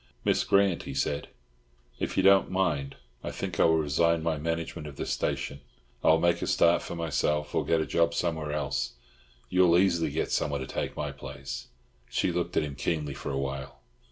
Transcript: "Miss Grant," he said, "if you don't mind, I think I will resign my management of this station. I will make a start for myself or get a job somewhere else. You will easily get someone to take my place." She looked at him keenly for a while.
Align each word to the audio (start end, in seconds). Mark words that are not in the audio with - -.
"Miss 0.25 0.43
Grant," 0.43 0.81
he 0.81 0.95
said, 0.95 1.27
"if 1.99 2.17
you 2.17 2.23
don't 2.23 2.49
mind, 2.49 2.95
I 3.23 3.29
think 3.29 3.59
I 3.59 3.65
will 3.65 3.77
resign 3.77 4.23
my 4.23 4.35
management 4.35 4.87
of 4.87 4.95
this 4.95 5.11
station. 5.11 5.61
I 6.03 6.07
will 6.07 6.19
make 6.19 6.41
a 6.41 6.47
start 6.47 6.81
for 6.81 6.95
myself 6.95 7.53
or 7.53 7.63
get 7.63 7.81
a 7.81 7.85
job 7.85 8.15
somewhere 8.15 8.51
else. 8.51 8.93
You 9.51 9.61
will 9.61 9.77
easily 9.77 10.09
get 10.09 10.31
someone 10.31 10.61
to 10.61 10.65
take 10.65 10.97
my 10.97 11.11
place." 11.11 11.67
She 12.09 12.31
looked 12.31 12.57
at 12.57 12.63
him 12.63 12.73
keenly 12.75 13.13
for 13.13 13.29
a 13.29 13.37
while. 13.37 13.77